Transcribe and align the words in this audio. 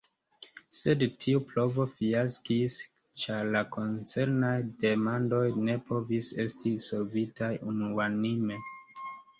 Sed 0.75 1.03
tiu 1.25 1.41
provo 1.49 1.85
fiaskis 1.99 2.79
ĉar 3.25 3.53
la 3.57 3.63
koncernaj 3.77 4.57
demandoj 4.87 5.45
ne 5.69 5.77
povis 5.93 6.35
esti 6.47 6.77
solvitaj 6.91 7.53
unuanime. 7.75 8.65